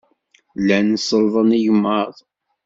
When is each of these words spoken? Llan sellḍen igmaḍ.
Llan 0.61 0.89
sellḍen 1.07 1.49
igmaḍ. 1.57 2.15